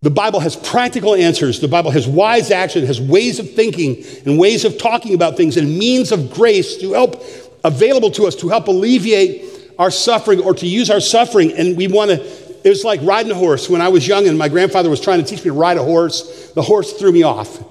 [0.03, 1.61] The Bible has practical answers.
[1.61, 5.57] The Bible has wise action, has ways of thinking and ways of talking about things
[5.57, 7.25] and means of grace to help
[7.65, 9.52] available to us to help alleviate
[9.83, 11.53] our suffering or to use our suffering.
[11.53, 12.23] And we want to,
[12.65, 13.69] it was like riding a horse.
[13.69, 15.83] When I was young and my grandfather was trying to teach me to ride a
[15.83, 17.63] horse, the horse threw me off.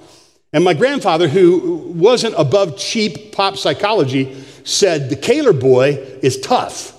[0.53, 6.97] And my grandfather, who wasn't above cheap pop psychology, said, The Kaler boy is tough.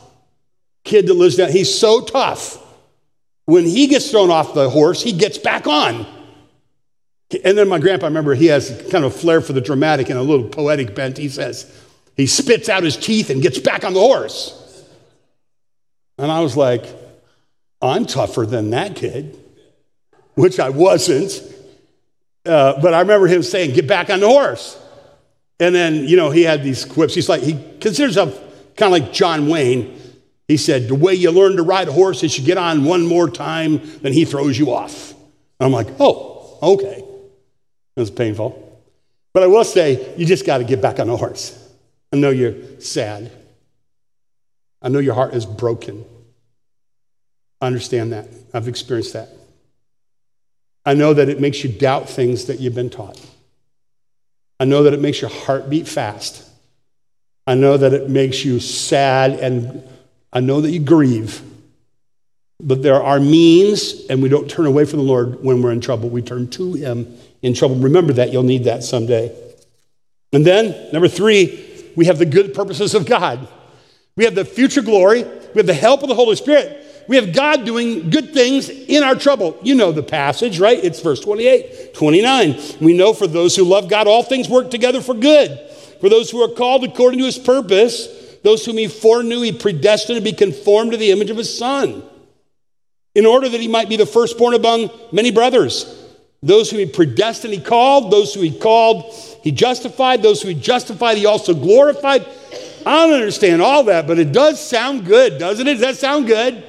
[0.85, 2.59] Kid that lives down, he's so tough.
[3.45, 6.07] When he gets thrown off the horse, he gets back on.
[7.45, 10.09] And then my grandpa, I remember, he has kind of a flair for the dramatic
[10.09, 11.19] and a little poetic bent.
[11.19, 11.71] He says,
[12.17, 14.59] he spits out his teeth and gets back on the horse.
[16.23, 16.87] And I was like,
[17.83, 19.37] I'm tougher than that kid,
[20.35, 21.43] which I wasn't.
[22.47, 24.81] Uh, but I remember him saying, Get back on the horse.
[25.59, 27.13] And then, you know, he had these quips.
[27.13, 28.39] He's like, he considers himself
[28.77, 30.01] kind of like John Wayne.
[30.47, 33.05] He said, The way you learn to ride a horse is you get on one
[33.05, 35.11] more time, then he throws you off.
[35.59, 36.99] And I'm like, Oh, okay.
[37.97, 38.81] It was painful.
[39.33, 41.59] But I will say, you just got to get back on the horse.
[42.13, 43.33] I know you're sad.
[44.81, 46.05] I know your heart is broken.
[47.63, 48.29] Understand that.
[48.53, 49.31] I've experienced that.
[50.85, 53.19] I know that it makes you doubt things that you've been taught.
[54.59, 56.49] I know that it makes your heart beat fast.
[57.47, 59.89] I know that it makes you sad and
[60.33, 61.43] I know that you grieve,
[62.61, 65.81] but there are means, and we don't turn away from the Lord when we're in
[65.81, 66.09] trouble.
[66.09, 67.77] We turn to Him in trouble.
[67.77, 68.33] Remember that.
[68.33, 69.37] You'll need that someday.
[70.33, 73.47] And then, number three, we have the good purposes of God.
[74.17, 75.25] We have the future glory.
[75.25, 76.79] We have the help of the Holy Spirit.
[77.09, 79.59] We have God doing good things in our trouble.
[79.63, 80.83] You know the passage, right?
[80.83, 82.61] It's verse 28, 29.
[82.81, 85.59] We know for those who love God, all things work together for good.
[86.01, 88.09] For those who are called according to his purpose,
[88.43, 92.03] those whom he foreknew, he predestined to be conformed to the image of his son,
[93.15, 95.99] in order that he might be the firstborn among many brothers.
[96.43, 98.11] Those who he predestined, he called.
[98.11, 100.23] Those who he called, he justified.
[100.23, 102.27] Those who he justified, he also glorified.
[102.85, 105.75] I don't understand all that, but it does sound good, doesn't it?
[105.75, 106.65] Does that sound good?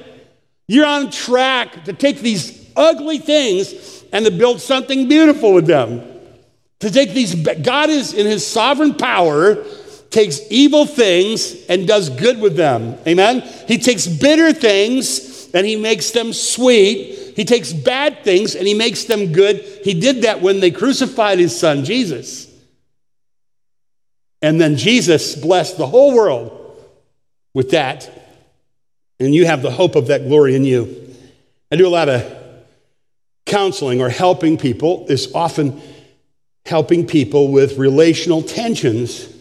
[0.66, 6.02] You're on track to take these ugly things and to build something beautiful with them.
[6.80, 9.64] To take these, God is in his sovereign power
[10.14, 12.96] takes evil things and does good with them.
[13.06, 13.40] Amen?
[13.66, 17.32] He takes bitter things and he makes them sweet.
[17.34, 19.60] He takes bad things and he makes them good.
[19.82, 22.48] He did that when they crucified his son, Jesus.
[24.40, 26.78] And then Jesus blessed the whole world
[27.52, 28.08] with that.
[29.20, 31.14] And you have the hope of that glory in you.
[31.70, 32.24] I do a lot of
[33.46, 35.80] counseling or helping people, is often
[36.66, 39.34] helping people with relational tensions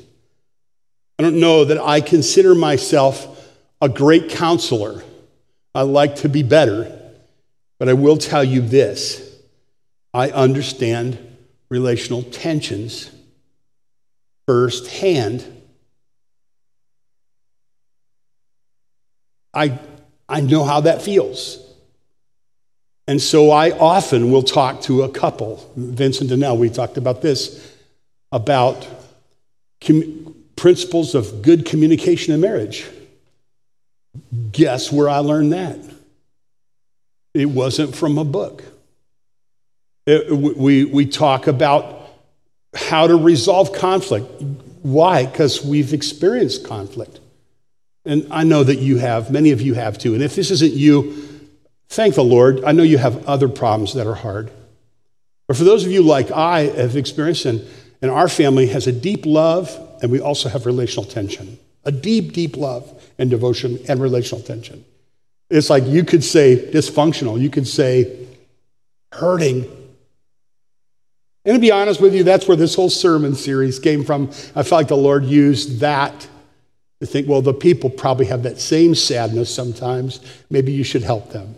[1.18, 3.50] I don't know that I consider myself
[3.82, 5.04] a great counselor.
[5.76, 7.00] I like to be better.
[7.80, 9.22] But I will tell you this
[10.14, 11.20] I understand
[11.70, 13.12] relational tensions
[14.48, 15.46] firsthand.
[19.54, 19.80] I,
[20.28, 21.60] I know how that feels.
[23.08, 25.70] And so I often will talk to a couple.
[25.76, 27.74] Vincent and Nell, we talked about this,
[28.32, 28.88] about
[30.56, 32.86] principles of good communication in marriage.
[34.52, 35.78] Guess where I learned that?
[37.34, 38.64] It wasn't from a book.
[40.06, 42.10] It, we, we talk about
[42.76, 44.26] how to resolve conflict.
[44.82, 45.26] Why?
[45.26, 47.20] Because we've experienced conflict.
[48.06, 50.14] And I know that you have, many of you have too.
[50.14, 51.14] And if this isn't you,
[51.88, 52.64] thank the Lord.
[52.64, 54.52] I know you have other problems that are hard.
[55.48, 57.66] But for those of you like I have experienced, and,
[58.02, 62.32] and our family has a deep love and we also have relational tension a deep,
[62.32, 64.86] deep love and devotion and relational tension.
[65.50, 68.26] It's like you could say dysfunctional, you could say
[69.12, 69.64] hurting.
[71.46, 74.30] And to be honest with you, that's where this whole sermon series came from.
[74.56, 76.28] I felt like the Lord used that
[77.04, 80.22] to think, well, the people probably have that same sadness sometimes.
[80.50, 81.56] Maybe you should help them.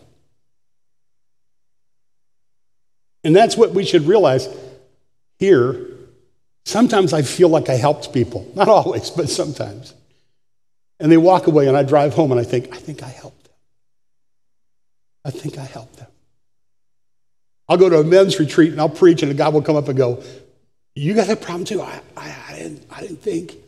[3.24, 4.50] And that's what we should realize
[5.38, 5.88] here.
[6.66, 8.52] Sometimes I feel like I helped people.
[8.56, 9.94] Not always, but sometimes.
[11.00, 13.44] And they walk away, and I drive home and I think, I think I helped
[13.44, 13.54] them.
[15.26, 16.08] I think I helped them.
[17.70, 19.90] I'll go to a men's retreat and I'll preach, and a guy will come up
[19.90, 20.24] and go,
[20.96, 21.82] You got a problem too?
[21.82, 23.65] I, I, I, didn't, I didn't think.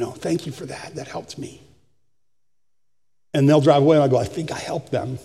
[0.00, 0.94] No, thank you for that.
[0.94, 1.60] That helped me.
[3.34, 5.18] And they'll drive away, and I'll go, I think I helped them.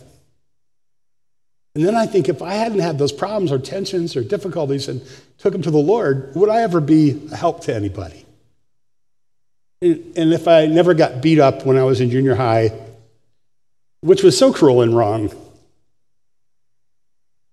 [1.75, 5.01] And then I think if I hadn't had those problems or tensions or difficulties and
[5.37, 8.25] took them to the Lord, would I ever be a help to anybody?
[9.81, 12.71] And if I never got beat up when I was in junior high,
[14.01, 15.31] which was so cruel and wrong,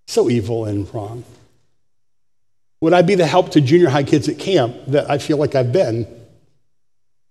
[0.08, 1.22] so evil and wrong,
[2.80, 5.54] would I be the help to junior high kids at camp that I feel like
[5.54, 6.21] I've been?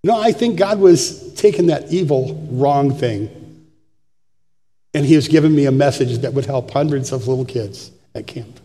[0.04, 3.30] No, I think God was taking that evil, wrong thing,
[4.94, 8.28] and He was giving me a message that would help hundreds of little kids at
[8.28, 8.60] camp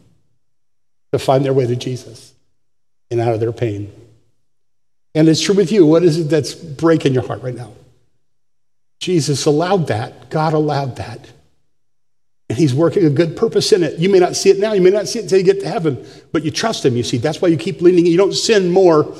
[1.12, 2.32] to find their way to Jesus
[3.11, 3.93] and out of their pain.
[5.14, 5.87] And it's true with you.
[5.87, 7.72] What is it that's breaking your heart right now?
[9.01, 10.30] Jesus allowed that.
[10.30, 11.30] God allowed that.
[12.49, 13.99] And he's working a good purpose in it.
[13.99, 14.72] You may not see it now.
[14.72, 17.03] You may not see it until you get to heaven, but you trust him, you
[17.03, 17.18] see.
[17.18, 18.07] That's why you keep leaning.
[18.07, 19.14] You don't sin more,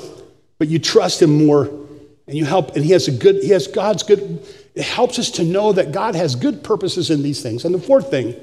[0.59, 1.86] but you trust him more
[2.27, 2.75] and you help.
[2.75, 5.91] And he has a good, he has God's good, it helps us to know that
[5.91, 7.65] God has good purposes in these things.
[7.65, 8.35] And the fourth thing,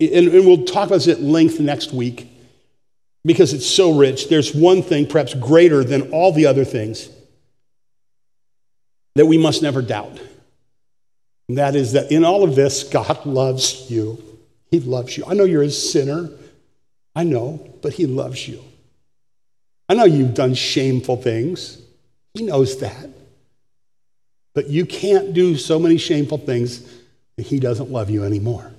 [0.00, 2.28] and, and we'll talk about this at length next week,
[3.24, 7.08] because it's so rich, there's one thing perhaps greater than all the other things
[9.14, 10.18] that we must never doubt.
[11.48, 14.22] And that is that in all of this, God loves you.
[14.70, 15.24] He loves you.
[15.26, 16.30] I know you're a sinner.
[17.14, 18.62] I know, but He loves you.
[19.88, 21.78] I know you've done shameful things.
[22.34, 23.10] He knows that.
[24.54, 26.82] But you can't do so many shameful things
[27.36, 28.72] that He doesn't love you anymore.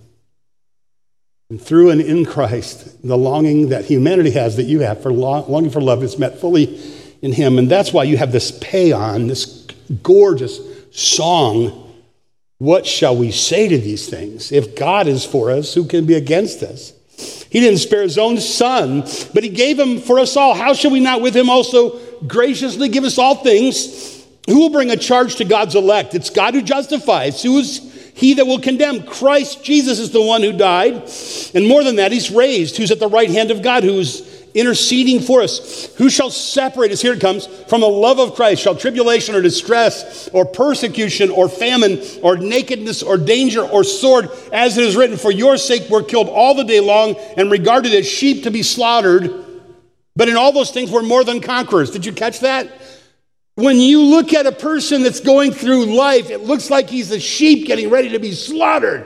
[1.49, 5.69] And through and in Christ, the longing that humanity has, that you have for longing
[5.69, 6.81] for love, is met fully
[7.21, 7.57] in Him.
[7.57, 9.67] And that's why you have this paean, this
[10.01, 10.59] gorgeous
[10.91, 11.93] song.
[12.57, 14.51] What shall we say to these things?
[14.51, 16.93] If God is for us, who can be against us?
[17.49, 19.01] He didn't spare his own son,
[19.33, 20.53] but he gave him for us all.
[20.53, 24.25] How shall we not with him also graciously give us all things?
[24.47, 26.15] Who will bring a charge to God's elect?
[26.15, 27.41] It's God who justifies.
[27.43, 29.03] Who is he that will condemn.
[29.03, 31.09] Christ Jesus is the one who died.
[31.53, 35.21] And more than that, he's raised, who's at the right hand of God, who's interceding
[35.21, 35.95] for us.
[35.95, 37.01] Who shall separate us?
[37.01, 38.61] Here it comes from the love of Christ.
[38.61, 44.77] Shall tribulation or distress or persecution or famine or nakedness or danger or sword, as
[44.77, 48.07] it is written, for your sake we're killed all the day long and regarded as
[48.07, 49.45] sheep to be slaughtered.
[50.15, 51.91] But in all those things we're more than conquerors.
[51.91, 52.69] Did you catch that?
[53.55, 57.19] When you look at a person that's going through life, it looks like he's a
[57.19, 59.05] sheep getting ready to be slaughtered.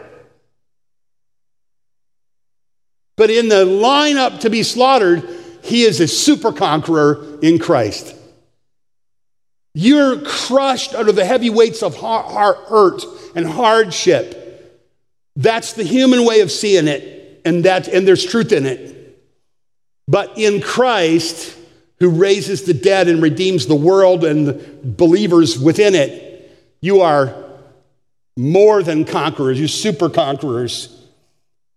[3.18, 5.28] But in the lineup to be slaughtered,
[5.64, 8.16] he is a super conqueror in Christ.
[9.74, 13.04] You're crushed under the heavy weights of hurt
[13.36, 14.42] and hardship.
[15.36, 18.95] That's the human way of seeing it, and, that, and there's truth in it.
[20.08, 21.58] But in Christ,
[22.00, 24.54] who raises the dead and redeems the world and the
[24.84, 26.52] believers within it,
[26.82, 27.34] you are
[28.38, 30.92] more than conquerors, you super conquerors.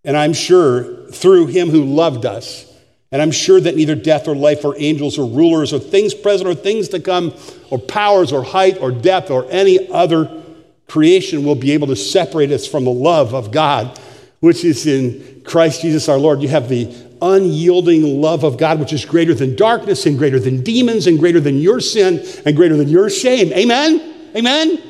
[0.05, 2.65] And I'm sure through him who loved us.
[3.11, 6.49] And I'm sure that neither death or life or angels or rulers or things present
[6.49, 7.33] or things to come
[7.71, 10.43] or powers or height or depth or any other
[10.89, 13.99] creation will be able to separate us from the love of God,
[14.41, 16.43] which is in Christ Jesus our Lord.
[16.43, 16.85] You have the
[17.21, 21.41] unyielding love of God, which is greater than darkness and greater than demons and greater
[21.41, 23.53] than your sin and greater than your shame.
[23.53, 24.31] Amen?
[24.37, 24.83] Amen?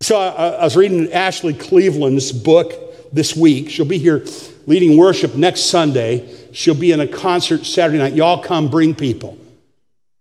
[0.00, 2.72] So I, I was reading Ashley Cleveland's book
[3.12, 3.70] this week.
[3.70, 4.24] She'll be here
[4.66, 6.34] leading worship next Sunday.
[6.52, 8.14] She'll be in a concert Saturday night.
[8.14, 9.36] Y'all come bring people.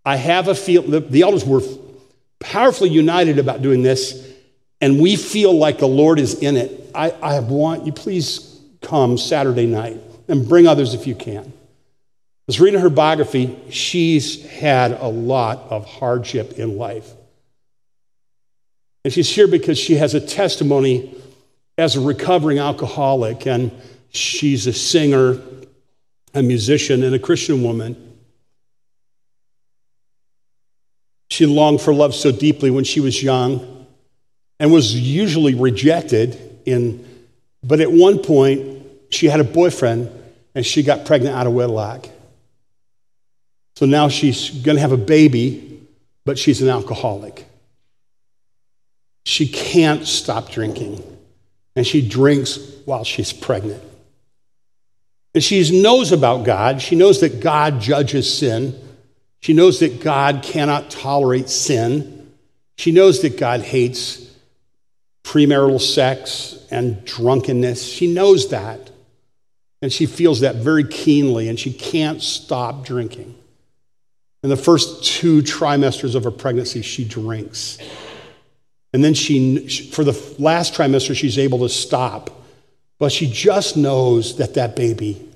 [0.05, 1.61] I have a feel, the, the elders were
[2.39, 4.27] powerfully united about doing this,
[4.81, 6.91] and we feel like the Lord is in it.
[6.95, 8.48] I, I want you, please
[8.81, 11.45] come Saturday night and bring others if you can.
[11.45, 11.51] I
[12.47, 13.57] was reading her biography.
[13.69, 17.09] She's had a lot of hardship in life.
[19.03, 21.15] And she's here because she has a testimony
[21.77, 23.71] as a recovering alcoholic, and
[24.09, 25.39] she's a singer,
[26.33, 28.17] a musician, and a Christian woman.
[31.29, 33.87] She longed for love so deeply when she was young
[34.59, 37.05] and was usually rejected in
[37.63, 40.11] but at one point, she had a boyfriend
[40.55, 42.07] and she got pregnant out of wedlock.
[43.75, 45.81] So now she's going to have a baby,
[46.25, 47.45] but she's an alcoholic.
[49.25, 51.03] She can't stop drinking,
[51.75, 53.83] and she drinks while she's pregnant.
[55.33, 56.81] And she knows about God.
[56.81, 58.75] She knows that God judges sin.
[59.41, 62.31] She knows that God cannot tolerate sin.
[62.77, 64.28] She knows that God hates
[65.29, 67.85] premarital sex and drunkenness.
[67.85, 68.89] She knows that.
[69.81, 73.35] And she feels that very keenly, and she can't stop drinking.
[74.41, 77.77] In the first two trimesters of her pregnancy, she drinks.
[78.91, 82.31] And then she, for the last trimester, she's able to stop.
[82.97, 85.29] But she just knows that that baby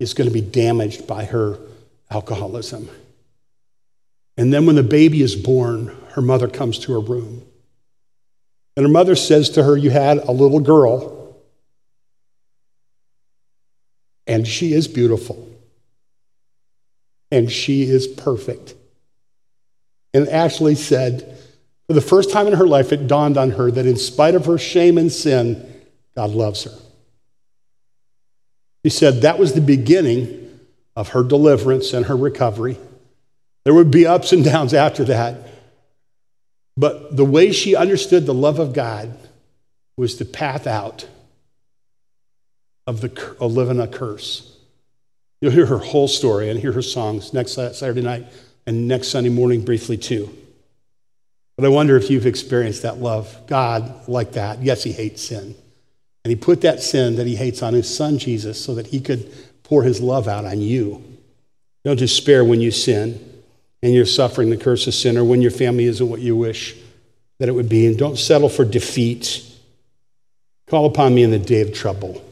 [0.00, 1.58] is going to be damaged by her
[2.10, 2.88] alcoholism.
[4.38, 7.42] And then when the baby is born, her mother comes to her room.
[8.76, 11.36] And her mother says to her, You had a little girl,
[14.26, 15.48] and she is beautiful,
[17.30, 18.74] and she is perfect.
[20.12, 21.38] And Ashley said,
[21.86, 24.46] For the first time in her life, it dawned on her that in spite of
[24.46, 25.72] her shame and sin,
[26.14, 26.72] God loves her.
[28.84, 30.60] She said that was the beginning
[30.94, 32.78] of her deliverance and her recovery.
[33.64, 35.55] There would be ups and downs after that.
[36.76, 39.16] But the way she understood the love of God
[39.96, 41.08] was the path out
[42.86, 44.56] of, the, of living a curse.
[45.40, 48.26] You'll hear her whole story and hear her songs next Saturday night
[48.66, 50.34] and next Sunday morning briefly too.
[51.56, 54.62] But I wonder if you've experienced that love, God like that.
[54.62, 55.54] Yes, He hates sin.
[56.26, 58.98] And he put that sin that he hates on his son Jesus so that he
[58.98, 61.04] could pour his love out on you.
[61.84, 63.35] Don't despair when you sin
[63.82, 66.74] and you're suffering the curse of sin or when your family isn't what you wish
[67.38, 67.86] that it would be.
[67.86, 69.42] And don't settle for defeat.
[70.68, 72.24] Call upon me in the day of trouble,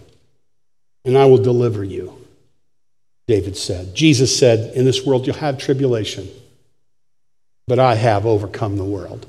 [1.05, 2.27] and I will deliver you,
[3.29, 3.95] David said.
[3.95, 6.29] Jesus said, In this world you'll have tribulation,
[7.69, 9.27] but I have overcome the world.